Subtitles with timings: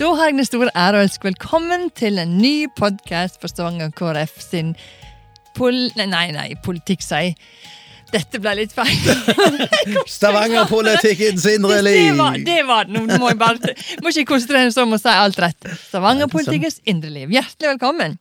[0.00, 3.90] Da har jeg den store ære å ønske velkommen til en ny podkast for Stavanger
[3.92, 4.70] KrF sin
[5.58, 5.76] pol...
[5.98, 7.34] Nei, nei, politikk, sier
[8.08, 8.96] Dette ble litt feil.
[10.16, 11.98] Stavangerpolitikkens indre liv!
[12.48, 12.56] det.
[12.70, 12.96] Var, det.
[12.96, 15.68] Nå må jeg bare må ikke konsentrere meg om å si alt rett.
[15.90, 17.36] Stavangerpolitikkens indre liv.
[17.36, 18.16] Hjertelig velkommen.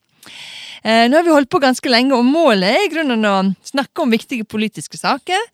[0.84, 3.38] Eh, nå har vi holdt på ganske lenge, og målet er i grunnen å
[3.72, 5.48] snakke om viktige politiske saker.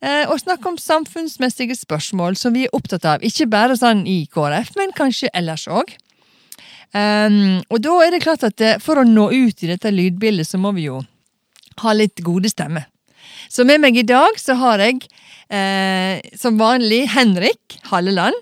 [0.00, 3.24] Eh, og snakke om samfunnsmessige spørsmål som vi er opptatt av.
[3.26, 5.92] Ikke bare sånn i KrF, men kanskje ellers òg.
[6.90, 10.48] Um, og da er det klart at eh, for å nå ut i dette lydbildet,
[10.48, 11.02] så må vi jo
[11.84, 12.88] ha litt gode stemmer.
[13.50, 15.04] Så med meg i dag så har jeg
[15.52, 18.36] eh, som vanlig Henrik Halleland.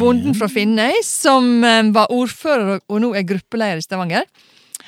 [0.00, 4.28] Bonden fra Finnøy, som eh, var ordfører og nå er gruppeleder i Stavanger.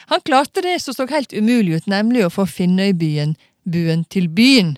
[0.08, 3.36] Han klarte det som så helt umulig ut, nemlig å få Finnøybyen
[3.68, 4.76] buen til byen.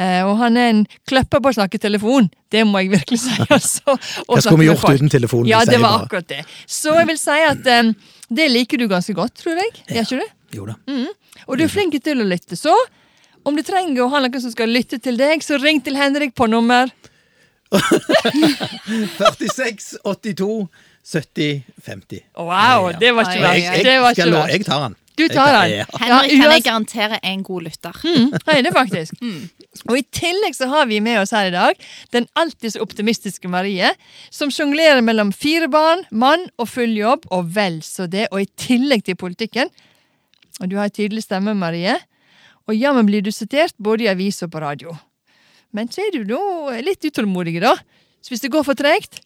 [0.00, 3.34] Eh, og han er en kløpper på å snakke telefon, det må jeg virkelig si.
[3.56, 3.96] altså.
[4.24, 5.50] Hva skulle vi gjort uten telefonen?
[5.50, 6.40] Ja, det var akkurat det.
[6.64, 7.92] Så jeg vil si at um,
[8.40, 9.74] det liker du ganske godt, tror jeg.
[9.90, 10.36] Gjør ikke du?
[10.56, 10.78] Jo da.
[11.46, 12.72] Og du er flink til å lytte, så
[13.46, 16.34] om du trenger å ha noen som skal lytte til deg, så ring til Henrik
[16.36, 16.90] på nummer
[17.70, 20.66] 46, 82,
[21.06, 22.24] 70, 50.
[22.36, 23.62] Wow, det var ikke verst.
[23.62, 24.18] Jeg, jeg, verst.
[24.52, 24.96] jeg tar den.
[25.18, 25.72] Du tar den.
[25.80, 25.86] Ja.
[26.00, 27.96] Henrik kan jeg garantere er en god lytter.
[28.04, 29.18] Mm, er det faktisk.
[29.88, 31.78] Og i tillegg så har vi med oss her i dag
[32.14, 33.92] den alltid så optimistiske Marie,
[34.30, 38.50] som sjonglerer mellom fire barn, mann og full jobb, og vel så det, og i
[38.60, 39.70] tillegg til politikken.
[40.60, 41.96] Og du har en tydelig stemme, Marie,
[42.68, 44.94] og jammen blir du sitert både i avis og på radio.
[45.74, 46.42] Men så er du nå
[46.82, 47.76] litt utålmodig, da.
[48.20, 49.22] Så hvis det går for tregt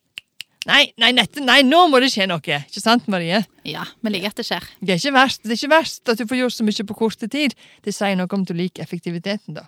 [0.67, 2.41] Nei, nei, nette, nei, nå må det skje noe.
[2.65, 3.43] Ikke sant, Marie?
[3.69, 4.65] Ja, vi liker at det skjer.
[4.81, 6.97] Det er ikke verst det er ikke verst at du får gjort så mye på
[7.03, 7.55] kort tid.
[7.84, 9.67] Det sier noe om at du liker effektiviteten, da.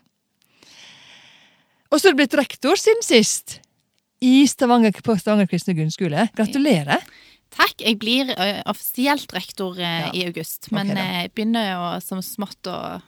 [1.92, 3.58] Og så er du blitt rektor siden sist.
[4.24, 6.28] I Stavanger, på Stavanger kristne grunnskole.
[6.36, 7.04] Gratulerer.
[7.56, 7.76] Takk.
[7.84, 8.32] Jeg blir
[8.68, 10.10] offisielt rektor Ja.
[10.12, 13.00] i august, men okay, begynner jo som smått å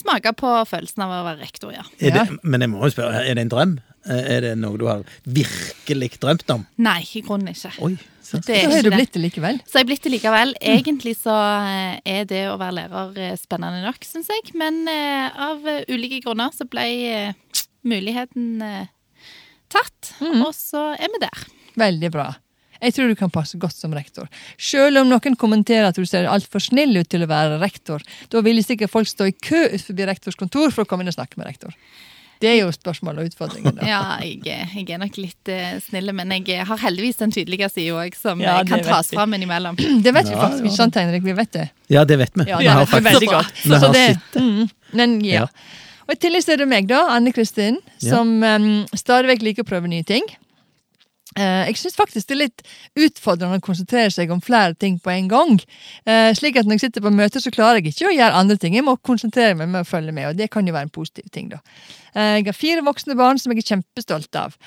[0.00, 1.84] smake på følelsen av å være rektor, ja.
[2.00, 3.78] Er det, men jeg må jo spørre, er det en drøm?
[4.08, 6.64] Eh, Er det noe du har virkelig drømt om?
[6.80, 7.74] Nei, i grunnen ikke.
[7.84, 7.94] Oi.
[8.30, 9.58] Det er Så har du blitt det likevel.
[9.66, 10.54] Så jeg er blitt det likevel.
[10.62, 11.34] Egentlig så
[12.06, 14.52] er det å være lærer spennende nok, syns jeg.
[14.54, 17.34] Men av ulike grunner så ble
[17.82, 18.62] muligheten
[19.70, 20.44] tatt, mm.
[20.46, 21.42] og så er vi der.
[21.80, 22.28] Veldig bra.
[22.80, 24.28] Jeg tror du kan passe godt som rektor.
[24.58, 28.00] Selv om noen kommenterer at du ser altfor snill ut til å være rektor,
[28.32, 31.18] da vil sikkert folk stå i kø utenfor rektors kontor for å komme inn og
[31.18, 31.74] snakke med rektor.
[32.40, 33.74] Det er jo spørsmålet og utfordringen.
[33.76, 33.84] da.
[33.84, 37.98] Ja, jeg, jeg er nok litt uh, snill, men jeg har heldigvis den tydelige sida
[38.00, 39.18] òg, som Ja, kan tas vi.
[39.18, 39.76] fram innimellom.
[40.06, 40.70] Det vet vi Ja, faktisk ja.
[40.70, 41.26] ikke, sant, Henrik?
[41.26, 41.66] Vi vet det.
[41.92, 42.46] Ja, det vet vi.
[42.48, 43.52] Ja, vi det har vi faktisk veldig godt.
[43.60, 44.06] Så, så har det,
[44.40, 45.42] mm, men ja.
[45.42, 45.46] Ja.
[46.08, 48.14] Og I tillegg er det meg, da, Anne Kristin, Ja.
[48.16, 50.24] som um, stadig vekk liker å prøve nye ting.
[51.38, 52.64] Eh, jeg syns faktisk det er litt
[52.98, 55.60] utfordrende å konsentrere seg om flere ting på en gang.
[56.02, 58.58] Eh, slik at når jeg sitter på møter, så klarer jeg ikke å gjøre andre
[58.58, 58.74] ting.
[58.74, 61.30] Jeg må konsentrere meg med å følge med, og det kan jo være en positiv
[61.30, 61.52] ting.
[61.52, 61.62] da.
[62.14, 64.58] Eh, jeg har fire voksne barn som jeg er kjempestolt av.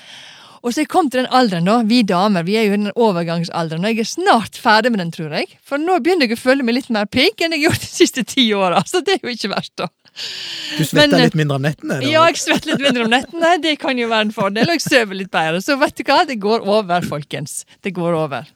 [0.64, 1.82] Og så jeg kommet til den alderen, da.
[1.84, 5.12] Vi damer vi er jo i den overgangsalderen, og jeg er snart ferdig med den,
[5.12, 5.58] tror jeg.
[5.60, 7.90] For nå begynner jeg å føle meg litt mer pigg enn jeg har gjort de
[7.92, 8.80] siste ti åra.
[8.88, 9.90] Så det er jo ikke verst, da.
[10.14, 11.98] Du svetter Men, litt mindre om nettene?
[11.98, 12.06] da.
[12.06, 13.50] Ja, jeg svetter litt mindre om nettene.
[13.62, 14.70] Det kan jo være en fordel.
[14.70, 15.62] Og jeg sover litt bedre.
[15.64, 17.62] Så vet du hva, det går over, folkens.
[17.82, 18.48] Det går over.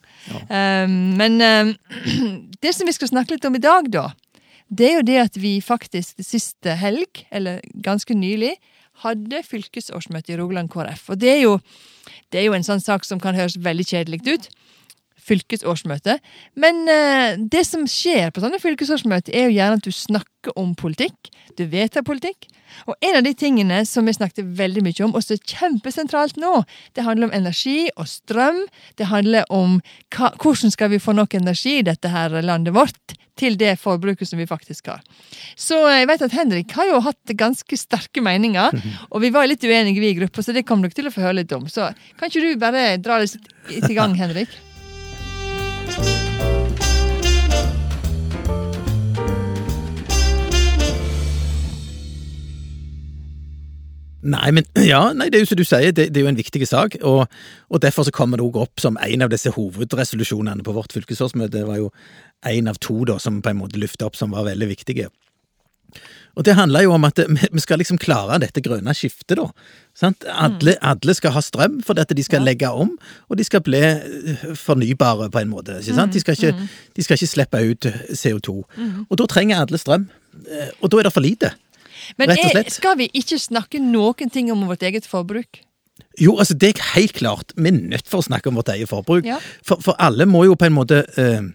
[0.47, 1.75] Um, men um,
[2.63, 4.09] det som vi skal snakke litt om i dag, da,
[4.69, 8.55] det er jo det at vi faktisk siste helg, eller ganske nylig,
[9.03, 11.09] hadde fylkesårsmøte i Rogaland KrF.
[11.13, 11.57] Og det er jo,
[12.31, 14.49] det er jo en sånn sak som kan høres veldig kjedelig ut
[15.25, 16.19] fylkesårsmøte.
[16.59, 20.73] Men eh, det som skjer på sånne fylkesårsmøter, er jo gjerne at du snakker om
[20.79, 21.31] politikk.
[21.59, 22.47] Du vedtar politikk.
[22.87, 26.37] Og en av de tingene som vi snakket veldig mye om, og som er kjempesentralt
[26.39, 26.61] nå,
[26.95, 28.61] det handler om energi og strøm.
[28.99, 29.79] Det handler om
[30.15, 34.27] hva, hvordan skal vi få nok energi i dette her landet vårt til det forbruket
[34.27, 35.03] som vi faktisk har.
[35.55, 38.75] Så jeg vet at Henrik har jo hatt ganske sterke meninger,
[39.13, 41.23] og vi var litt uenige vi i gruppa, så det kommer dere til å få
[41.23, 41.69] høre litt om.
[41.71, 43.39] Så kan ikke du bare dra litt
[43.69, 44.51] i gang, Henrik?
[54.21, 56.39] Nei, men ja, nei, det er jo som du sier, det, det er jo en
[56.39, 57.25] viktig sak, og,
[57.69, 61.53] og derfor så kommer det også opp som en av disse hovedresolusjonene på vårt fylkesårsmøte.
[61.57, 61.89] Det var jo
[62.49, 65.09] en av to da, som på en måte løftet opp som var veldig viktige.
[66.37, 69.47] Og det handler jo om at vi vi skal liksom klare dette grønne skiftet, da.
[69.97, 70.23] Sant?
[70.29, 72.91] Alle, alle skal ha strøm fordi at de skal legge om,
[73.27, 75.79] og de skal bli eh, fornybare på en måte.
[75.81, 76.13] Ikke sant?
[76.13, 78.55] De, skal ikke, de skal ikke slippe ut CO2.
[79.09, 80.05] Og da trenger alle strøm.
[80.45, 81.51] Eh, Og da er det for lite.
[82.17, 85.61] Men Rett og er, skal vi ikke snakke noen ting om vårt eget forbruk?
[86.19, 87.53] Jo, altså det er helt klart.
[87.55, 89.27] Vi er nødt for å snakke om vårt eget forbruk.
[89.27, 89.37] Ja.
[89.65, 91.45] For, for alle må jo på en måte eh,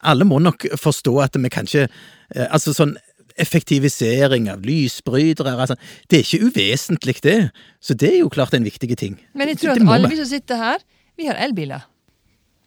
[0.00, 2.96] Alle må nok forstå at vi kanskje eh, Altså sånn
[3.40, 5.76] effektivisering av lysbrytere altså,
[6.08, 7.38] Det er ikke uvesentlig, det.
[7.80, 9.16] Så det er jo klart en viktig ting.
[9.32, 10.18] Men jeg tror Det at alle vi.
[10.20, 10.84] som sitter her,
[11.16, 11.86] vi har elbiler.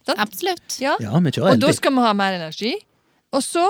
[0.07, 0.19] Sånn?
[0.19, 0.79] Absolutt.
[0.81, 0.95] Ja.
[1.03, 2.73] Ja, vi kjører Og da skal vi ha mer energi.
[3.33, 3.67] Og så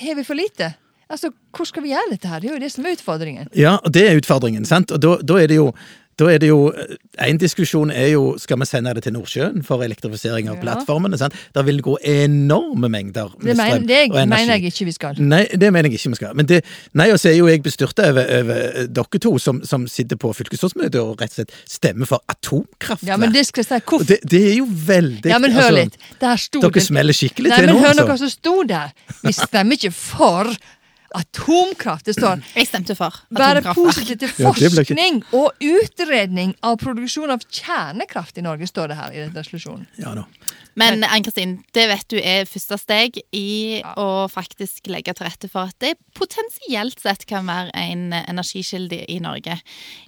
[0.00, 0.72] har vi for lite.
[1.10, 2.40] Altså, Hvor skal vi gjøre dette her?
[2.40, 3.48] Det er jo det som er utfordringen.
[3.58, 4.92] Ja, og det er utfordringen, sant?
[4.94, 5.72] Og da, da er det jo
[6.20, 6.72] da er det jo,
[7.20, 10.60] En diskusjon er jo skal vi sende det til Nordsjøen for elektrifisering av Ja.
[10.60, 11.16] plattformene.
[11.18, 11.34] sant?
[11.54, 14.20] Der vil det gå enorme mengder med strøm det og energi.
[14.20, 15.14] Det mener jeg ikke vi skal.
[15.18, 16.34] Nei, det mener jeg ikke vi skal.
[16.34, 16.64] Men det,
[16.94, 20.16] nei, og så er jo jeg bestyrta over, over eh, dere to som, som sitter
[20.16, 23.08] på fylkesrådsmøtet og rett og slett stemmer for atomkraftverk.
[23.08, 23.84] Ja, men det skal jeg si.
[23.86, 24.04] Hvorfor?
[24.06, 25.96] det, det er jo veldig Ja, men hør altså, litt.
[26.20, 28.28] Der sto Dere smeller skikkelig Nei, til men nå, hør nå hva altså.
[28.28, 28.92] som sto der.
[29.24, 30.52] Vi stemmer ikke for
[31.16, 32.06] atomkraft.
[32.06, 37.44] Det står Jeg stemte for være positiv til Ja, forskning og utredning av produksjon av
[37.50, 39.86] kjernekraft i Norge, står det her i den resolusjonen.
[40.00, 40.24] Ja, nå.
[40.78, 45.66] Men Ann-Kristin, det vet du er første steg i å faktisk legge til rette for
[45.68, 49.58] at det potensielt sett kan være en energikilde i Norge.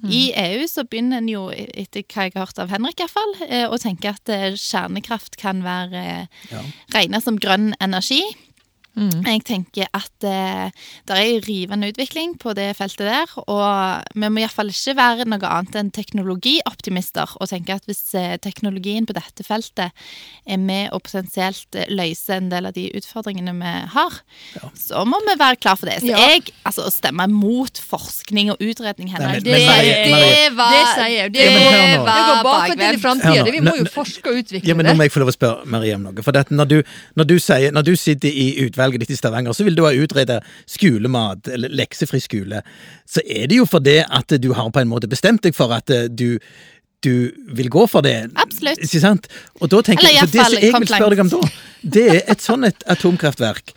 [0.07, 3.35] I EU så begynner en jo, etter hva jeg har hørt av Henrik iallfall,
[3.75, 6.63] å tenke at eh, kjernekraft kan være eh, Ja.
[6.95, 8.23] regna som grønn energi.
[8.97, 10.69] Jeg tenker at eh,
[11.09, 15.29] det er en rivende utvikling på det feltet der, og vi må iallfall ikke være
[15.31, 19.93] noe annet enn teknologioptimister og tenke at hvis eh, teknologien på dette feltet
[20.45, 24.19] er med og potensielt løser løse en del av de utfordringene vi har,
[24.79, 26.01] så må vi være klar for det.
[26.01, 26.19] Så Ja.
[26.19, 31.17] jeg, altså å stemme mot forskning og utredning, Henrik, det, det, det var Det sier
[31.17, 31.33] jeg.
[31.33, 31.47] Det,
[32.05, 33.45] var, det bakvendt i framtida.
[33.51, 35.67] Vi må jo forske og utvikle Ja, men Nå må jeg få lov å spørre
[35.67, 36.23] Marie om noe.
[36.23, 36.83] For det når, du,
[37.15, 38.49] når, du sier, når du sitter i
[38.83, 42.63] utvalget ditt i Stavanger, så vil du ha utredet skolemat, eller leksefri skole.
[43.07, 45.91] Så er det jo fordi at du har på en måte bestemt deg for at
[45.91, 46.39] eh, du
[47.03, 48.31] du vil gå for det.
[48.39, 48.79] Absolutt.
[48.79, 49.25] Ikke sant?
[49.59, 51.41] Og da tenker jeg, for Det som jeg vil spørre deg om da,
[51.83, 53.73] det er et sånn et atomkraftverk.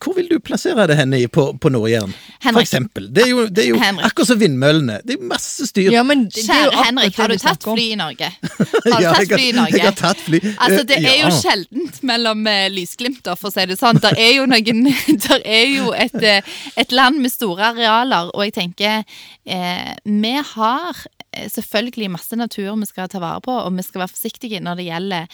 [0.00, 2.14] Hvor vil du plassere det henne i på, på Nord-Jæren?
[2.42, 3.10] For eksempel.
[3.12, 4.94] Det er jo, det er jo akkurat som vindmøllene.
[5.04, 5.90] Det er masse styr.
[5.92, 8.30] Ja, men det, det er jo Kjære Henrik, har du tatt fly i Norge?
[8.40, 9.76] Har du Ja, tatt fly i Norge?
[9.76, 10.40] Jeg har tatt fly.
[10.56, 11.36] Altså, det Eh, er jo ja.
[11.36, 14.00] sjeldent mellom uh, lysglimter, for å si det sånn.
[14.00, 14.88] Der er jo noen
[15.28, 20.34] Der er jo et, uh, et land med store arealer, og jeg tenker uh, Vi
[20.54, 24.80] har selvfølgelig masse natur vi skal ta vare på, og vi skal være forsiktige når
[24.80, 25.26] det gjelder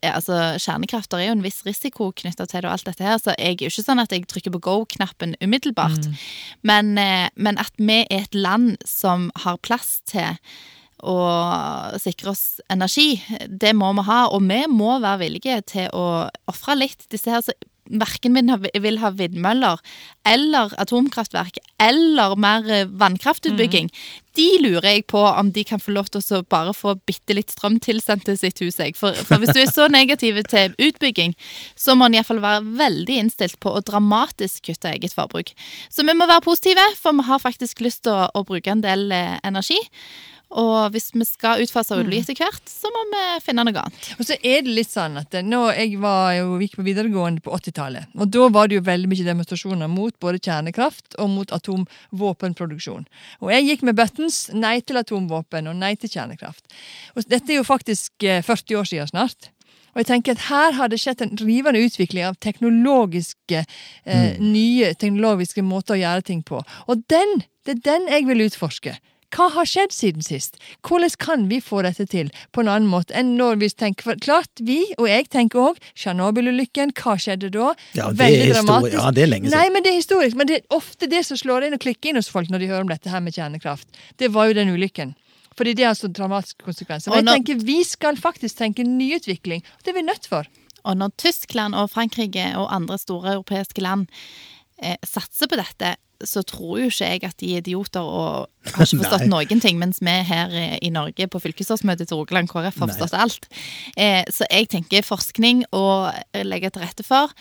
[0.00, 1.10] eh, altså, kjernekraft.
[1.10, 3.56] Det er jo en viss risiko knytta til det og alt dette her, så jeg
[3.56, 6.10] er jo ikke sånn at jeg trykker på go-knappen umiddelbart.
[6.66, 10.36] Men, eh, men at vi er et land som har plass til
[11.00, 11.16] å
[11.96, 13.14] sikre oss energi.
[13.48, 17.06] Det må vi ha, og vi må være villige til å ofre litt.
[17.12, 17.56] Disse her som
[17.90, 19.80] verken vil ha, vindmøller
[20.28, 23.90] eller atomkraftverk eller mer vannkraftutbygging, vannkraftutbygging.
[24.38, 27.50] De lurer jeg på om de kan få lov til å bare få bitte litt
[27.50, 28.78] strøm tilsendt til sitt hus.
[28.96, 31.34] For, for hvis du er så negativ til utbygging,
[31.74, 35.50] så må en iallfall være veldig innstilt på å dramatisk kutte eget forbruk.
[35.90, 38.84] Så vi må være positive, for vi har faktisk lyst til å, å bruke en
[38.84, 39.78] del eh, energi.
[40.50, 44.08] Og hvis vi skal utfase olje etter hvert, så må vi finne noe annet.
[44.18, 47.54] Og så er det litt sånn at nå, Jeg var jo, gikk på videregående på
[47.54, 48.10] 80-tallet.
[48.18, 53.06] Og da var det jo veldig mye demonstrasjoner mot både kjernekraft og mot atomvåpenproduksjon.
[53.40, 56.66] Og jeg gikk med buttons nei til atomvåpen og nei til kjernekraft.
[57.14, 59.52] Og dette er jo faktisk eh, 40 år siden snart.
[59.94, 63.64] Og jeg tenker at Her har det skjedd en rivende utvikling av teknologiske,
[64.04, 66.62] eh, nye teknologiske måter å gjøre ting på.
[66.86, 68.98] Og den, det er den jeg vil utforske.
[69.30, 70.56] Hva har skjedd siden sist?
[70.86, 74.18] Hvordan kan vi få dette til på en annen måte enn når vi tenker For
[74.22, 77.72] klart, vi, og jeg tenker òg, Tsjernobyl-ulykken, hva skjedde da?
[77.94, 78.96] Ja, det Veldig er dramatisk.
[78.98, 79.58] ja, det er lenge siden.
[79.58, 80.36] Nei, men det er historisk.
[80.40, 82.70] Men det er ofte det som slår inn og klikker inn hos folk når de
[82.72, 83.88] hører om dette her med kjernekraft.
[84.18, 85.14] Det var jo den ulykken.
[85.58, 87.10] Fordi det har så dramatiske konsekvenser.
[87.12, 89.62] Og Men jeg tenker vi skal faktisk tenke nyutvikling.
[89.84, 90.46] Det er vi nødt for.
[90.84, 94.06] Og når Tyskland og Frankrike og andre store europeiske land
[94.82, 98.84] eh, satser på dette, så tror jo ikke jeg at de er idioter og har
[98.86, 102.86] ikke forstått noen ting, mens vi her i- Norge på fylkesårsmøtet til Rogaland KrF har
[102.90, 102.94] Nei.
[102.96, 103.48] forstått alt.
[103.96, 106.12] Eh, så jeg tenker forskning og
[106.44, 107.32] legge til rette for.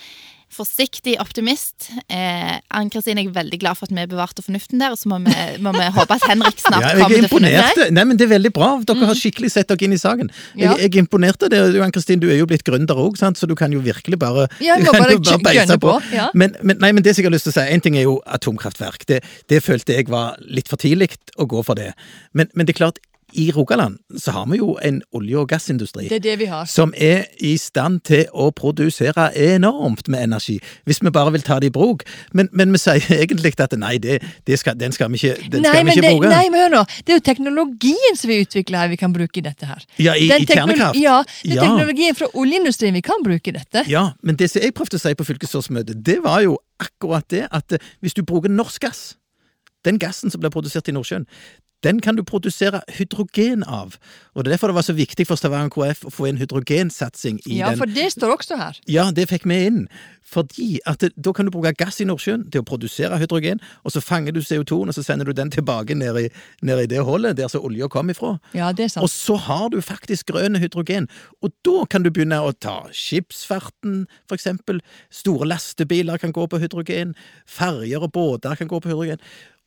[0.49, 1.91] Forsiktig optimist.
[2.09, 5.19] Eh, Ann-Kristin, jeg er veldig glad for at vi bevarte fornuften der, og så må
[5.21, 7.93] vi, må vi håpe at Henrik snart Ja, kommer er til fornuften.
[7.93, 8.69] Nei, men Det er veldig bra.
[8.89, 10.31] Dere har skikkelig sett dere inn i saken.
[10.55, 10.71] Ja.
[10.73, 11.61] Jeg, jeg er imponert av det.
[11.75, 14.79] Du, Ann-Kristin, du er jo blitt gründer òg, så du kan jo virkelig bare Ja,
[14.79, 15.93] jeg må kan bare beise på.
[15.93, 16.31] på, ja.
[16.33, 18.07] Men, men, nei, men det som jeg har lyst til å si, en ting er
[18.07, 19.05] jo atomkraftverk.
[19.11, 19.21] Det,
[19.53, 21.91] det følte jeg var litt for tidlig å gå for det.
[22.33, 22.99] Men, men det er klart,
[23.33, 26.07] i Rogaland så har vi jo en olje- og gassindustri.
[26.09, 26.65] Det er det vi har.
[26.65, 31.59] Som er i stand til å produsere enormt med energi, hvis vi bare vil ta
[31.59, 32.03] det i bruk.
[32.33, 35.61] Men, men vi sier egentlig at nei, det, det skal, den skal vi ikke, den
[35.65, 36.31] Nei, skal vi ikke det, bruke.
[36.33, 36.83] nei, men hør nå.
[37.05, 39.85] Det er jo teknologien som vi utvikler her, vi kan bruke i dette her.
[39.99, 40.99] Ja, i, Den i kjernekraft.
[41.01, 41.67] Ja, det er Ja.
[41.67, 43.85] teknologien fra oljeindustrien vi kan bruke i dette.
[43.91, 47.45] Ja, men det som jeg prøvde å si på fylkesårsmøtet, det var jo akkurat det
[47.51, 49.15] at eh, hvis du bruker norsk gass,
[49.87, 51.25] den gassen som blir produsert i Nordsjøen,
[51.83, 53.95] den kan du produsere hydrogen av.
[54.35, 57.39] Og det er derfor det var så viktig for Stavanger KF å få en hydrogensatsing
[57.47, 57.77] i Ja, den.
[57.79, 58.79] for det står også her.
[58.87, 59.85] Ja, det fikk vi inn.
[60.29, 63.91] Fordi at det, da kan du bruke gass i Nordsjøen til å produsere hydrogen, og
[63.95, 66.25] så fanger du CO2-en, og så sender du den tilbake ned i,
[66.61, 68.35] ned i det hullet der som olja kom ifra.
[68.53, 69.03] Ja, det er sant.
[69.03, 71.07] Og så har du faktisk grønn hydrogen,
[71.41, 74.83] og da kan du begynne å ta skipsfarten, for eksempel.
[75.09, 77.15] Store lastebiler kan gå på hydrogen,
[77.49, 79.17] ferger og båter kan gå på hydrogen.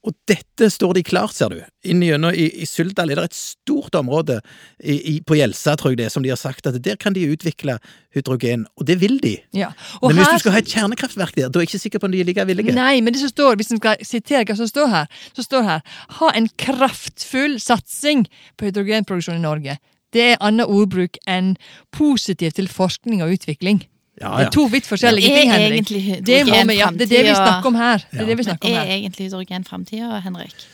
[0.03, 1.61] Og dette står de klart, ser du.
[1.87, 4.41] Inn gjennom i, i Suldal er det et stort område
[4.83, 7.23] i, i, på Gjelsa, tror jeg det, som de har sagt at der kan de
[7.31, 7.77] utvikle
[8.17, 9.37] hydrogen, og det vil de.
[9.55, 9.69] Ja.
[10.03, 12.11] Men hvis her- du skal ha et kjernekraftverk der, da er jeg ikke sikker på
[12.11, 12.75] om de er like villige.
[12.75, 15.07] Nei, men det som står, hvis en skal sitere hva som står her,
[15.39, 15.87] så står her
[16.19, 18.27] ha en kraftfull satsing
[18.59, 19.79] på hydrogenproduksjon i Norge.
[20.13, 21.55] Det er annen ordbruk enn
[21.95, 23.85] positiv til forskning og utvikling.
[24.23, 25.89] Ja, Det er to vidt forskjellige er ting, Henrik.
[26.27, 28.05] Det, vi, ja, det er det vi snakker om her.
[28.13, 30.69] Det er det vi snakker om Er egentlig hydrogen framtida, Henrik?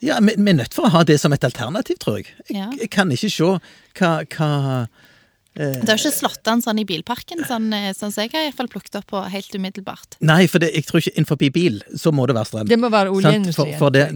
[0.00, 2.32] ja vi, vi er nødt for å ha det som et alternativ, tror jeg.
[2.48, 3.50] Jeg, jeg kan ikke se
[4.00, 4.50] hva, hva
[5.58, 8.48] Det har ikke slått an sånn i bilparken, sånn, eh, sånn som jeg har i
[8.48, 10.16] hvert fall plukket opp på helt umiddelbart.
[10.24, 12.70] Nei, for det, jeg tror ikke innenfor bil så må det være strøm.
[12.70, 13.76] Det må være oljeindustrien.
[13.76, 14.08] For, for det,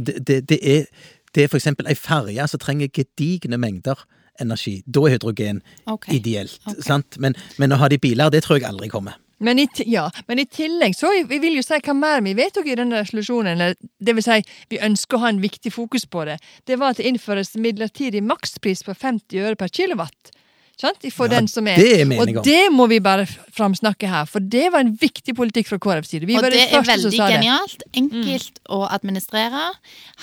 [0.49, 0.87] det, er,
[1.35, 4.07] det er for eksempel ei ferje som trenger gedigne mengder
[4.41, 4.81] energi.
[4.87, 6.17] Da er hydrogen okay.
[6.19, 6.59] ideelt.
[6.67, 6.83] Okay.
[6.87, 7.19] Sant?
[7.23, 9.19] Men, men å ha de biler, det tror jeg aldri kommer.
[9.45, 12.69] Men i, ja, men i tillegg så vi vil jo si hva mer vi vedtok
[12.71, 14.39] i denne resolusjonen, det vil si
[14.71, 16.39] vi ønsker å ha en viktig fokus på det,
[16.71, 20.33] det var at det innføres midlertidig makspris på 50 øre per kilowatt.
[20.81, 20.99] Sant?
[21.15, 21.77] For Ja, den som er.
[21.79, 22.21] det er.
[22.21, 26.11] Og det må vi bare framsnakke her, for det var en viktig politikk fra KrFs
[26.11, 26.27] side.
[26.27, 27.29] Vi Og var det er veldig det.
[27.31, 27.83] genialt.
[27.95, 29.69] Enkelt å administrere.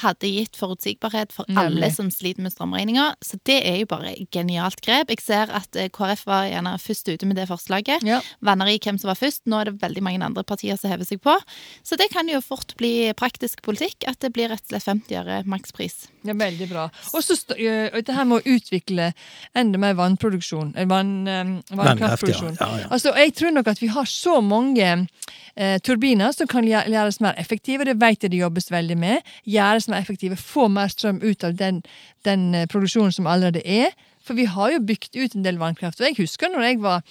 [0.01, 3.15] Hadde gitt forutsigbarhet for alle som sliter med strømregninger.
[3.24, 5.10] Så det er jo bare genialt grep.
[5.10, 8.03] Jeg ser at eh, KrF var gjerne først ute med det forslaget.
[8.03, 8.20] Ja.
[8.43, 9.46] Vanner i hvem som var først.
[9.48, 11.38] Nå er det veldig mange andre partier som hever seg på.
[11.84, 15.22] Så det kan jo fort bli praktisk politikk at det blir rett og slett 50
[15.24, 16.08] øre makspris.
[16.27, 16.89] Ja, veldig bra.
[17.15, 19.13] Og så dette her med å utvikle
[19.55, 20.40] enda mer vannproduksjon.
[20.75, 22.57] Eh, Vann, eh, vannkraftproduksjon.
[22.60, 22.67] ja.
[22.67, 22.88] Ja, ja.
[22.91, 25.07] Altså, jeg tror nok at vi har så mange
[25.55, 27.86] eh, turbiner som kan gjøres mer effektive.
[27.86, 29.21] Det vet jeg det jobbes veldig med.
[29.45, 31.83] Gjøres mer effektive, få mer strøm ut av den,
[32.25, 33.91] den eh, produksjonen som allerede er.
[34.32, 36.00] For vi har jo bygd ut en del vannkraft.
[36.00, 37.02] Og jeg husker når jeg var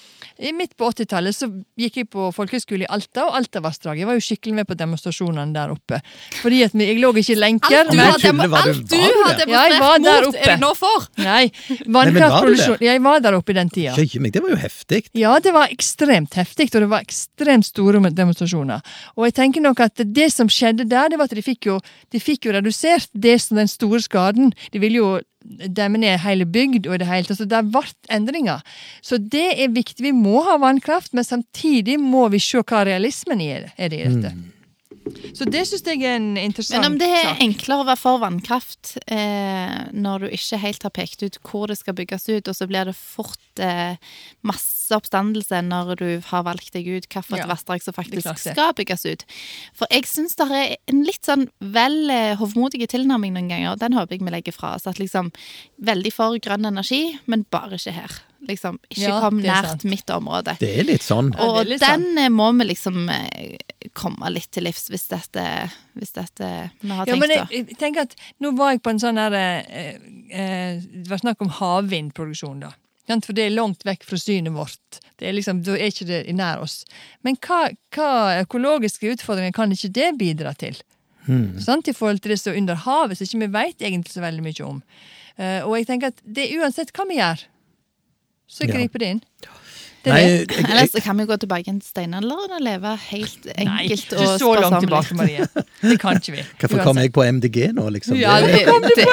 [0.41, 4.01] i midt på 80-tallet, så gikk jeg på folkehøyskole i Alta, og Altavassdraget.
[4.01, 5.99] Jeg var jo skikkelig med på demonstrasjonene der oppe.
[6.41, 7.77] Fordi at jeg lå ikke i lenker.
[7.83, 9.47] Alt du men- har, demo alt du har det?
[9.53, 11.07] Ja, jeg var demonstrert der mot, er du nå for?
[11.21, 11.45] Nei,
[11.99, 12.81] vannkraftproduksjon.
[12.89, 13.95] Jeg var der oppe i den tida.
[14.01, 15.03] Jøye meg, det var jo heftig.
[15.21, 18.81] Ja, det var ekstremt heftig, og det var ekstremt store demonstrasjoner.
[19.21, 21.81] Og jeg tenker nok at det som skjedde der, det var at de fikk jo,
[22.09, 24.55] de fikk jo redusert det som den store skaden.
[24.73, 27.41] De ville jo demme ned hele bygd og i det hele tatt.
[27.41, 28.65] Så det ble endringer.
[29.03, 30.05] Så det er viktig.
[30.05, 34.35] Vi må ha vannkraft, men samtidig må vi se hva realismen er i dette.
[35.37, 36.85] Så det syns jeg er en interessant sak.
[36.85, 37.43] Men om det er sak.
[37.45, 41.79] enklere å være for vannkraft eh, når du ikke helt har pekt ut hvor det
[41.81, 43.99] skal bygges ut, og så blir det fort eh,
[44.47, 49.07] masse oppstandelse når du har valgt deg ut hvilket Ja, vassdrag som faktisk skal bygges
[49.07, 49.27] ut.
[49.77, 53.83] For jeg syns det er en litt sånn vel eh, hovmodig tilnærming noen ganger, og
[53.83, 54.89] den håper jeg vi legger fra oss.
[54.91, 55.31] At liksom
[55.83, 58.21] veldig for grønn energi, men bare ikke her.
[58.49, 60.55] Liksom, ikke Ja, kom nært mitt område.
[60.61, 61.29] Det er litt sånn.
[61.37, 63.59] Ja, Og litt den eh, må vi liksom eh,
[63.97, 65.45] komme litt til livs, hvis dette,
[65.99, 66.49] hvis dette
[66.81, 69.37] vi har Ja, men jeg, jeg tenker at Nå var jeg på en sånn her
[69.37, 69.99] eh,
[70.33, 72.73] eh, Det var snakk om havvindproduksjon, da.
[73.11, 75.01] For det er langt vekk fra synet vårt.
[75.19, 76.85] Det er liksom, Da er ikke det ikke nær oss.
[77.27, 77.65] Men hva,
[77.97, 78.11] hva
[78.45, 80.79] økologiske utfordringer kan ikke det bidra til?
[81.61, 81.89] Sant?
[81.89, 84.45] I forhold til det som er under havet, som ikke vi vet egentlig så veldig
[84.45, 84.79] mye om.
[85.41, 87.45] Uh, og jeg tenker at det er uansett hva vi gjør,
[88.51, 88.75] så Ja.
[88.77, 89.23] griper det inn.
[90.01, 90.29] Det Nei, det.
[90.33, 94.29] jeg, jeg, Ellers kan vi gå tilbake til steinalderen og leve helt Nei, enkelt ikke
[94.41, 95.45] så langt tilbake, Marie.
[95.83, 96.45] Det kan ikke vi.
[96.63, 98.17] hvorfor kom jeg på MDG nå, liksom?
[98.17, 99.05] Ja, Det- det, det,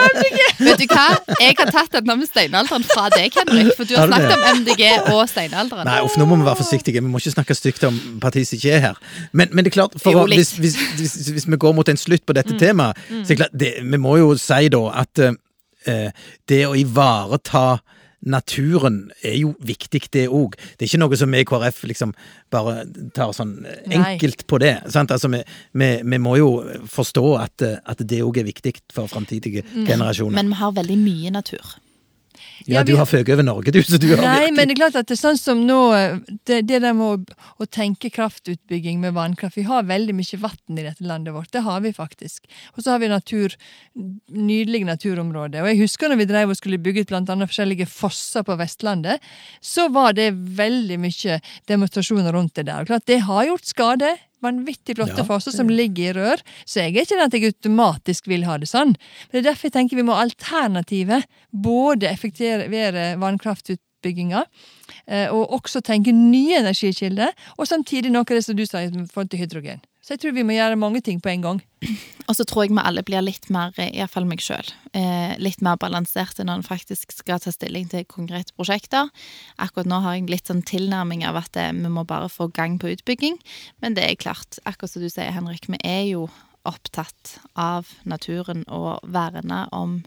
[0.68, 1.04] vet du hva?
[1.44, 3.74] Jeg har tatt denne med steinalderen fra deg, Henrik.
[3.76, 5.84] For du har snakket om MDG og steinalderen.
[5.92, 7.04] Nei, uff, nå må vi være forsiktige.
[7.04, 8.96] Vi må ikke snakke stygt om partiet som ikke er her.
[9.34, 11.90] Men, men det er klart, for Jo, å, hvis, hvis, hvis, hvis vi går mot
[11.92, 14.86] en slutt på dette temaet, så er det klart, det, vi må jo si da
[15.04, 16.10] at uh,
[16.48, 17.82] det å ivareta
[18.28, 20.58] naturen er jo viktig, det òg.
[20.76, 22.14] Det er ikke noe som vi i KrF liksom
[22.54, 22.84] bare
[23.16, 23.98] tar sånn Nei.
[23.98, 24.76] enkelt på det.
[24.94, 25.12] Sant?
[25.16, 25.42] Altså, vi,
[25.78, 26.52] vi, vi må jo
[26.92, 30.38] forstå at, at det òg er viktig for framtidige generasjoner.
[30.38, 31.78] Men vi har veldig mye natur.
[32.68, 34.98] Ja, du har føket over Norge, du, så du har Nei, men det er klart
[35.00, 35.80] at det er sånn som nå
[36.48, 40.80] Det, det der med å, å tenke kraftutbygging med vannkraft Vi har veldig mye vann
[40.80, 41.52] i dette landet vårt.
[41.54, 42.48] Det har vi faktisk.
[42.76, 43.54] Og så har vi natur,
[44.34, 45.64] nydelige naturområder.
[45.64, 49.24] Og jeg husker når vi drev og skulle bygge ut annet forskjellige fosser på Vestlandet,
[49.62, 51.40] så var det veldig mye
[51.70, 52.84] demonstrasjoner rundt det der.
[52.84, 54.14] Og klart, det har gjort skade.
[54.46, 56.44] Vanvittig flotte Ja, fosser som ligger i rør.
[56.66, 58.94] Så jeg er ikke den at jeg automatisk vil ha det sånn.
[58.94, 61.26] Men det er derfor jeg tenker vi må ha alternativet.
[61.50, 64.44] Både effektivere vannkraftutbygginga,
[65.08, 68.92] eh, og også tenke nye energikilder, og samtidig noe av det som du sa i
[68.94, 69.82] forhold til hydrogen.
[70.08, 71.58] Så jeg tror vi må gjøre mange ting på en gang.
[72.32, 75.76] Og så tror jeg vi alle blir litt mer, iallfall meg sjøl, eh, litt mer
[75.80, 79.12] balanserte når en faktisk skal ta stilling til konkrete prosjekter.
[79.60, 82.80] Akkurat nå har jeg litt sånn tilnærming av at eh, vi må bare få gang
[82.80, 83.36] på utbygging.
[83.84, 86.30] Men det er klart, akkurat som du sier, Henrik, vi er jo
[86.68, 90.00] opptatt av naturen og verne om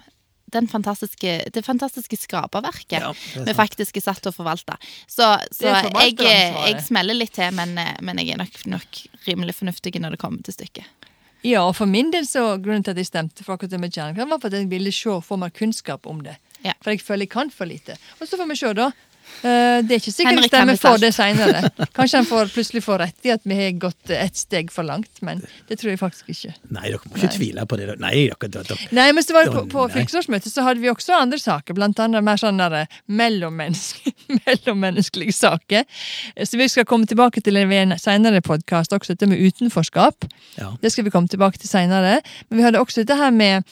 [0.71, 3.12] fantastiske, det fantastiske skaperverket Ja,
[3.47, 4.76] vi faktisk er satt til å forvalte.
[5.07, 9.95] Så, så jeg, jeg smeller litt til, men, men jeg er nok, nok rimelig fornuftig
[10.00, 11.09] når det kommer til stykket.
[11.47, 13.95] Ja, og for min del så grunnen til at jeg stemte for akkurat det med
[13.95, 16.37] kjernekraft, var for at jeg ville se få mer kunnskap om det.
[16.61, 16.75] Ja.
[16.85, 17.97] For jeg føler jeg kan for lite.
[18.21, 18.90] Og så får vi se, da.
[19.40, 21.70] Eh, Det er ikke sikkert at Henrik stemmer for det seinere.
[21.96, 25.22] Kanskje han får, plutselig får rett i at vi har gått ett steg for langt,
[25.25, 26.52] men det tror jeg faktisk ikke.
[26.68, 27.37] Nei, dere må ikke Nei.
[27.38, 27.88] tvile på det.
[28.02, 28.88] Nei, dere, dere, dere.
[29.00, 32.02] Nei, men så var det på, på fylkesårsmøtet så hadde vi også andre saker, blant
[32.04, 34.12] annet mer sånn der mellommenneske,
[34.46, 35.88] mellommenneskelige saker.
[36.44, 40.28] Så vi skal komme tilbake til ved en senere podkast, også dette med utenforskap.
[40.58, 40.75] Ja.
[40.82, 42.20] Det skal vi komme tilbake til seinere.
[42.49, 43.64] Men vi hadde også dette her med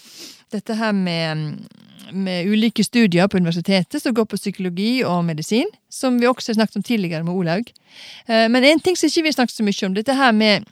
[0.54, 1.66] dette her med,
[2.12, 6.60] med ulike studier på universitetet som går på psykologi og medisin, som vi også har
[6.62, 7.70] snakket om tidligere med Olaug.
[8.26, 10.68] Eh, Men en ting som ikke vi har snakket så mye om, dette her med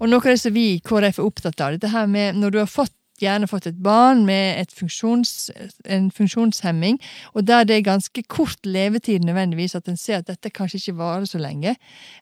[0.00, 2.54] Og noe av det som vi i KrF er opptatt av, dette her med når
[2.54, 5.50] du har fått, gjerne fått et barn med et funksjons,
[5.84, 6.98] en funksjonshemming,
[7.34, 10.98] og der det er ganske kort levetid nødvendigvis, at en ser at dette kanskje ikke
[11.00, 11.76] varer så lenge,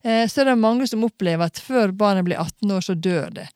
[0.05, 3.31] eh, så er det mange som opplever at før barnet blir 18 år, så dør
[3.41, 3.49] det.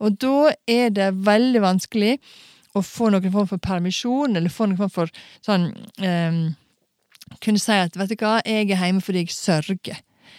[0.00, 2.16] Og da er det veldig vanskelig
[2.76, 5.70] å få noen form for permisjon, eller få noen form for sånn
[6.04, 6.46] eh,
[7.42, 9.96] Kunne si at vet du hva, jeg er hjemme fordi jeg sørger.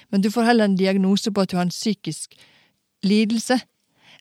[0.08, 2.38] Men du får heller en diagnose på at du har en psykisk
[3.04, 3.58] lidelse.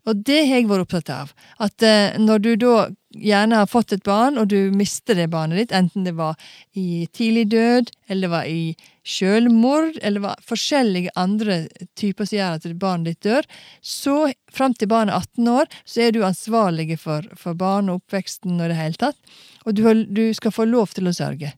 [0.07, 1.33] Og det har jeg vært opptatt av.
[1.63, 2.77] At eh, når du da
[3.17, 6.37] gjerne har fått et barn, og du mister det barnet ditt, enten det var
[6.77, 11.59] i tidlig død, eller det var i selvmord, eller det var forskjellige andre
[11.99, 13.51] typer som gjør at barnet ditt dør,
[13.83, 14.17] så
[14.53, 18.59] fram til barnet er 18 år, så er du ansvarlig for, for barn og oppveksten
[18.61, 19.39] og det hele tatt.
[19.67, 21.57] Og du, du skal få lov til å sørge.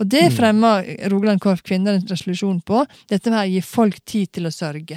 [0.00, 4.30] Og det fremmer Rogaland KrF Kvinner en resolusjon på, dette med å gi folk tid
[4.32, 4.96] til å sørge.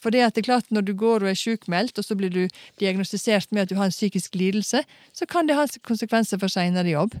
[0.00, 2.32] For det at det er klart når du går og er sykmeldt, og så blir
[2.34, 2.48] du
[2.82, 4.82] diagnostisert med at du har en psykisk lidelse,
[5.14, 7.14] så kan det ha konsekvenser for seinere jobb.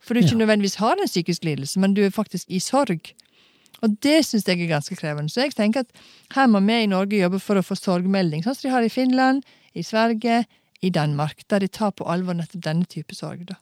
[0.00, 0.44] For du ikke Ja.
[0.44, 3.12] nødvendigvis har en psykisk lidelse, men du er faktisk i sorg.
[3.82, 5.30] Og det syns jeg er ganske krevende.
[5.32, 5.92] Så jeg tenker at
[6.34, 8.88] her må vi i Norge jobbe for å få sorgmelding, sånn som de har i
[8.88, 9.44] Finland,
[9.74, 10.44] i Sverige,
[10.82, 13.46] i Danmark, der de tar på alvor nettopp denne type sorg.
[13.46, 13.54] da.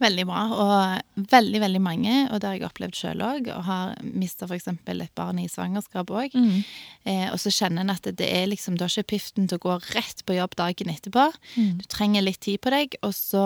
[0.00, 3.90] Veldig bra, og veldig veldig mange, og det har jeg opplevd sjøl òg, og har
[4.02, 4.68] mista f.eks.
[4.72, 6.32] et barn i svangerskap òg.
[6.32, 6.62] Mm.
[7.04, 9.64] Eh, og så kjenner en at det er liksom, du har ikke piften til å
[9.66, 11.26] gå rett på jobb dagen etterpå.
[11.56, 11.74] Mm.
[11.82, 13.42] Du trenger litt tid på deg, og så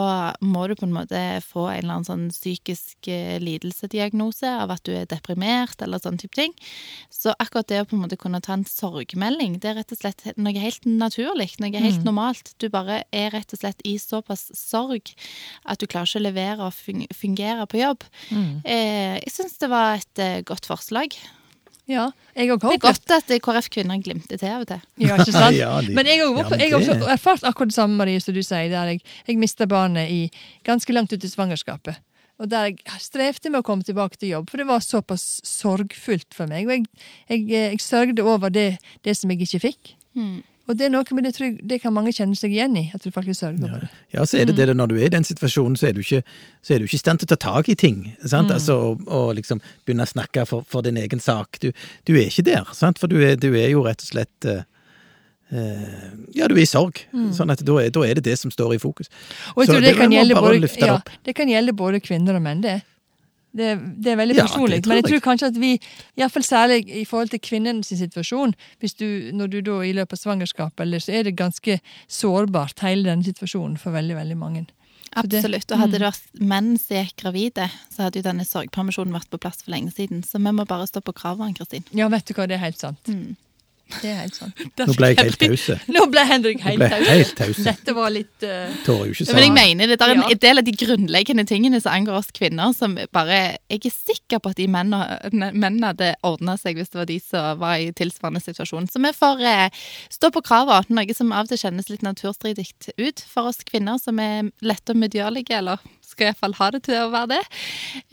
[0.47, 4.85] må du på en måte få en eller annen sånn psykisk eh, lidelsediagnose av at
[4.87, 6.55] du er deprimert, eller sånn type ting.
[7.11, 10.03] Så akkurat det å på en måte kunne ta en sorgmelding, det er rett og
[10.05, 12.07] slett noe helt naturlig, noe helt Mm.
[12.13, 12.55] normalt.
[12.63, 15.15] Du bare er rett og slett i såpass sorg
[15.67, 18.05] at du klarer ikke å levere og fun- fungere på jobb.
[18.31, 18.61] Mm.
[18.65, 21.17] Eh, jeg syns det var et eh, godt forslag.
[21.87, 24.81] Ja, jeg òg Det er godt at eh, KrF Kvinner glimter til av og til.
[25.05, 25.57] Ja, ikke sant?
[25.63, 28.41] Ja, de- Men jeg har også, jeg også erfart akkurat det samme, Marie, som du
[28.43, 30.23] sier, der jeg, jeg mista barnet i
[30.65, 31.99] ganske langt ut i svangerskapet.
[32.41, 36.33] Og der jeg strevde med å komme tilbake til jobb, for det var såpass sorgfullt
[36.35, 36.65] for meg.
[36.67, 36.87] Og jeg,
[37.29, 39.93] jeg, jeg sørgde over det, det som jeg ikke fikk.
[40.19, 40.41] Mm.
[40.65, 42.87] Og det er noe med det, tror jeg, det kan mange kjenne seg igjen i.
[42.97, 43.89] At du faktisk sørger for det.
[44.15, 46.23] Ja, så er det det når du er i den situasjonen, så er du ikke,
[46.65, 47.99] så du ikke i stand til å ta tak i ting.
[48.25, 48.53] sant?
[48.55, 51.61] Altså, og, og liksom begynne å snakke for, for din egen sak.
[51.61, 51.69] Du,
[52.09, 53.03] du er ikke der, sant?
[53.03, 54.65] for du er, du er jo rett og slett uh,
[56.35, 57.05] Ja, du er i sorg.
[57.37, 59.13] Sånn at da er, da er det det som står i fokus.
[59.53, 60.97] Og jeg tror det, det kan gjelde både, ja,
[61.29, 62.81] det kan gjelde både kvinner og menn, det.
[63.55, 63.71] Det,
[64.03, 64.81] det er veldig Ja, personlig.
[64.83, 65.73] tror Men jeg tror kanskje at vi,
[66.19, 70.23] iallfall særlig i forhold til kvinnens situasjon, hvis du, når du da i løpet av
[70.25, 71.79] svangerskapet, eller så er det ganske
[72.11, 74.67] sårbart, hele denne situasjonen, for veldig, veldig mange.
[75.15, 75.71] Absolutt.
[75.71, 79.39] Og hadde det vært menn som gikk gravide, så hadde jo denne sorgpermisjonen vært på
[79.45, 80.25] plass for lenge siden.
[80.27, 81.87] Så vi må bare stå på kravet, Kristin.
[81.95, 83.07] Ja, vet du hva, det er helt sant.
[83.07, 83.37] Mm.
[84.01, 84.61] Det er helt sant.
[84.81, 85.77] Nå ble jeg helt tause.
[85.95, 87.35] Nå ble Henrik helt tause.
[87.39, 87.61] taus.
[87.67, 88.73] Dette var litt uh...
[88.87, 90.39] Tårer jo ikke Ja, Men jeg mener det, det er en Ja.
[90.47, 94.55] del av de grunnleggende tingene som angår oss kvinner, som bare Jeg er sikker på
[94.55, 95.19] at de mennene,
[95.53, 98.89] mennene hadde ordna seg hvis det var de som var i tilsvarende situasjon.
[98.91, 102.67] Så vi får uh, stå på kravet, noe som av og til kjennes litt naturstridig
[102.97, 105.83] ut for oss kvinner som er lette og medgjørlige, eller
[106.15, 107.43] skal iallfall ha det til å være det.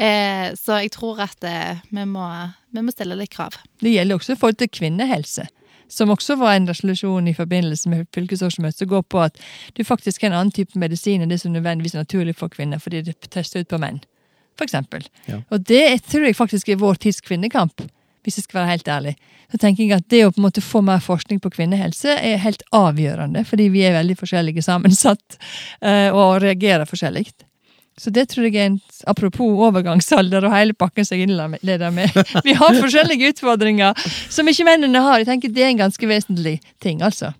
[0.02, 2.26] Eh, så jeg tror at eh, vi, må,
[2.74, 3.58] vi må stille litt krav.
[3.82, 5.48] Det gjelder også i forhold til kvinnehelse.
[5.92, 9.40] Som også var en resolusjon i forbindelse med fylkesårsmøtet, som går på at
[9.76, 12.80] du faktisk har en annen type medisin enn det som nødvendigvis er naturlig for kvinner,
[12.80, 14.00] fordi det tester ut på menn.
[14.62, 15.02] For.
[15.26, 15.42] Ja.
[15.50, 17.82] Og det tror jeg faktisk er vår tids kvinnekamp,
[18.22, 19.14] hvis jeg skal være helt ærlig.
[19.52, 22.44] Så tenker jeg at det å på en måte få mer forskning på kvinnehelse er
[22.44, 25.40] helt avgjørende, fordi vi er veldig forskjellige sammensatt
[25.82, 27.26] eh, og reagerer forskjellig.
[28.02, 32.10] Så det tror jeg er en Apropos overgangsalder og hele pakken som jeg innleder med.
[32.48, 33.98] Vi har forskjellige utfordringer
[34.30, 35.22] som ikke mennene har.
[35.22, 37.34] Jeg tenker Det er en ganske vesentlig ting, altså.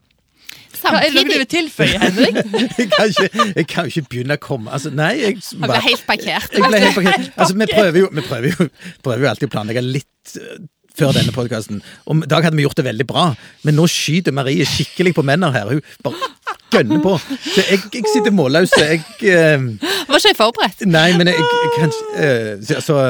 [0.82, 2.38] Hva er det dere vil tilføye, Henrik?
[2.80, 6.06] Jeg kan ikke, jeg kan ikke begynne å komme Altså, nei, jeg Han ble helt
[6.08, 6.54] parkert.
[6.56, 7.28] Jeg ble helt parkert.
[7.36, 8.68] Altså, vi prøver jo, vi prøver jo,
[9.06, 10.64] prøver jo alltid å planlegge litt eh,
[10.98, 11.82] før denne podkasten.
[12.06, 13.30] Om dag hadde vi gjort det veldig bra,
[13.64, 15.72] men nå skyter Marie skikkelig på mennene her.
[15.72, 16.32] Hun bare
[16.72, 17.18] gønner på.
[17.46, 18.72] Så jeg, jeg sitter målløs.
[18.80, 19.66] Jeg uh,
[20.08, 20.86] Var ikke jeg forberedt?
[20.88, 23.02] Nei, men jeg, jeg kan ikke eh, Så,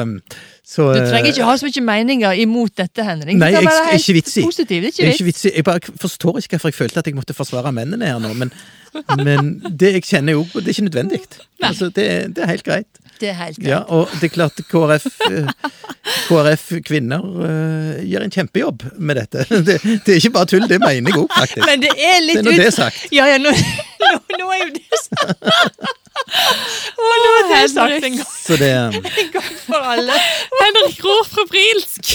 [0.72, 3.36] så, Du trenger ikke ha så mye meninger imot dette, Henrik.
[3.38, 4.44] Nei, jeg- jeg ikke vits i.
[4.46, 4.84] positiv.
[4.90, 5.24] Ikke ikke vits.
[5.28, 8.18] vits i- jeg bare forstår ikke hvorfor jeg følte at jeg måtte forsvare mennene her
[8.22, 8.52] nå, men,
[9.22, 11.20] men det jeg kjenner jo Det er ikke nødvendig.
[11.62, 13.01] Altså, det, det er helt greit.
[13.22, 13.68] Det er helt greit.
[13.70, 15.50] Ja, og det er klart KrF, eh,
[16.26, 19.44] KrF kvinner uh, gjør en kjempejobb med dette.
[19.68, 21.64] Det, det er ikke bare tull, det mener jeg òg, faktisk.
[21.70, 23.04] Men det er litt Det er nå ut- det er sagt.
[23.14, 23.54] Ja, ja, nå,
[24.02, 25.98] nå, nå er jo det sagt.
[26.12, 28.68] Å, nå er det sagt en gang, Så det
[29.22, 30.16] en gang for alle.
[30.60, 32.12] Henrik ror febrilsk.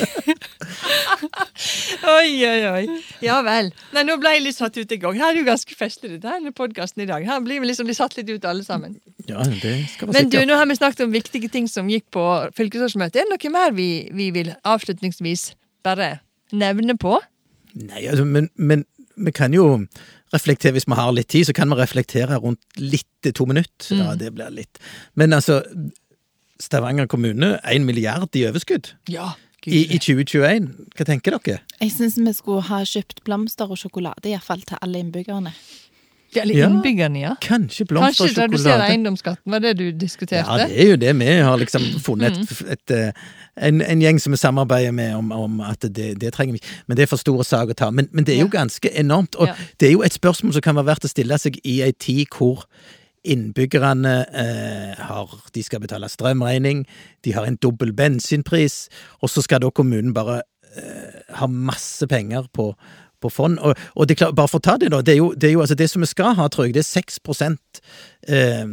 [2.18, 2.84] Oi, oi, oi.
[3.24, 3.72] Ja vel.
[3.96, 5.18] Nei, nå ble jeg litt satt ut i gang.
[5.18, 7.26] Her er det jo ganske festlig, denne podkasten i dag.
[7.28, 8.98] Her blir vi liksom litt satt litt ut, alle sammen.
[9.28, 12.08] Ja, det skal være Men du, nå har vi snakket om viktige ting som gikk
[12.16, 12.26] på
[12.58, 13.24] fylkesårsmøtet.
[13.24, 15.50] Er det noe mer vi, vi vil avslutningsvis
[15.88, 16.18] bare
[16.56, 17.18] nevne på?
[17.78, 18.86] Nei, altså, men, men
[19.18, 19.68] vi kan jo
[20.34, 23.96] reflektere, hvis vi har litt tid, så kan vi reflektere rundt litt til to minutter.
[23.96, 24.18] Ja, Mm.
[24.20, 24.80] det blir litt.
[25.16, 25.64] Men altså,
[26.60, 29.34] Stavanger kommune, én milliard i overskudd Ja.
[29.68, 30.72] i, i 2021.
[30.98, 31.60] Hva tenker dere?
[31.80, 35.54] Jeg syns vi skulle ha kjøpt blomster og sjokolade, iallfall til alle innbyggerne.
[36.38, 36.68] Ja, eller Ja.
[36.70, 37.34] innbyggerne, ja.
[37.44, 38.92] Kanskje blomster Kanskje og redusere sjokolade?
[38.94, 40.48] eiendomsskatten, var det du diskuterte?
[40.48, 43.12] Ja, det er jo det vi har liksom funnet et, et, eh,
[43.68, 46.98] en, en gjeng som vi samarbeider med om, om at det, det trenger vi Men
[46.98, 47.90] det er for store saker å ta.
[47.92, 49.36] Men, men det er jo ganske enormt.
[49.36, 49.54] Og Ja.
[49.80, 52.28] det er jo et spørsmål som kan være verdt å stille seg i ei tid
[52.38, 52.66] hvor
[53.28, 56.86] innbyggerne eh, har De skal betale strømregning,
[57.26, 58.88] de har en dobbel bensinpris,
[59.22, 60.42] og så skal da kommunen bare
[60.78, 62.70] eh, ha masse penger på
[63.24, 65.50] på fond, og, og det bare for å ta det da, det er jo, det,
[65.50, 67.82] er jo altså det som vi skal ha, tror jeg, det er 6%
[68.30, 68.64] eh,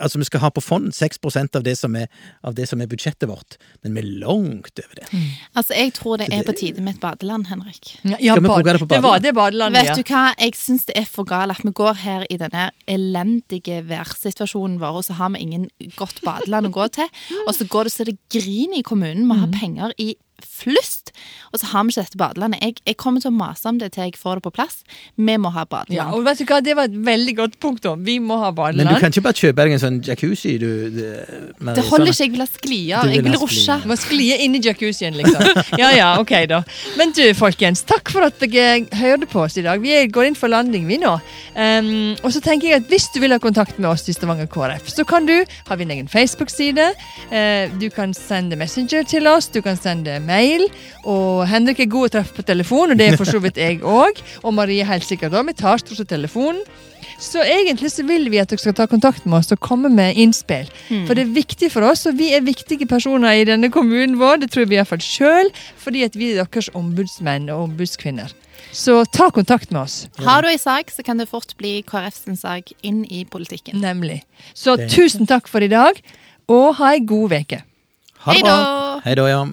[0.00, 2.06] Altså vi skal ha på fond 6% av det, som er,
[2.46, 5.08] av det som er budsjettet vårt, men vi er langt over det.
[5.54, 7.90] Altså, Jeg tror det er på tide med et badeland, Henrik.
[8.04, 10.22] Ja, ja, Skal vi bad- bruke det på Det var det badelandet, Vet du hva,
[10.38, 15.00] jeg syns det er for galt at vi går her i denne elendige værsituasjonen vår,
[15.02, 17.10] og så har vi ingen godt badeland å gå til.
[17.48, 19.26] Og så går det så det griner i kommunen.
[19.26, 20.14] Vi har penger i
[20.46, 21.12] flust,
[21.52, 22.62] og så har vi ikke dette badelandet.
[22.62, 24.82] Jeg, jeg kommer til å mase om det til jeg får det på plass.
[25.16, 27.82] Vi må ha Ja, og vet du hva, Det var et veldig godt punkt.
[27.82, 27.94] da.
[27.94, 30.90] Vi må ha Men du kan ikke bare kjøpe deg en sånn jacuzzi, du.
[30.90, 31.10] Det,
[31.58, 33.12] Det holder sånn- ikke, jeg vil ha sklier.
[33.12, 33.32] Jeg vil.
[33.32, 35.78] Du må sklie inn i jacuzzien, liksom.
[35.78, 36.62] Ja ja, ok, da.
[36.98, 39.80] Men du, folkens, takk for at dere hørte på oss i dag.
[39.80, 41.14] Vi går inn for landing, vi nå.
[41.56, 44.48] Um, og så tenker jeg at hvis du vil ha kontakt med oss i Stavanger
[44.50, 46.90] KrF, så kan du har vi en egen Facebook-side.
[47.30, 50.66] Uh, du kan sende Messenger til oss, du kan sende mail.
[51.04, 53.82] Og Henrik er god å treffe på telefon, og det er for så vidt jeg
[53.82, 54.22] òg.
[54.44, 55.50] Og Marie helt sikkert òg.
[55.50, 56.62] Vi tar stort sett telefonen.
[57.20, 60.16] Så egentlig så vil vi at dere skal ta kontakt med oss og komme med
[60.20, 60.68] innspill.
[60.88, 64.40] For det er viktig for oss, og vi er viktige personer i denne kommunen vår.
[64.44, 68.32] Det tror vi iallfall sjøl, fordi at vi er deres ombudsmenn og ombudskvinner.
[68.72, 69.96] Så ta kontakt med oss.
[70.24, 73.82] Har du ei sak, så kan det fort bli KrF sin sak inn i politikken.
[73.82, 74.22] Nemlig.
[74.54, 76.00] Så tusen takk for i dag,
[76.50, 77.60] og ha ei god uke.
[78.24, 78.56] Ha det Hei bra.
[78.56, 79.00] da!
[79.04, 79.44] Hei da, ja.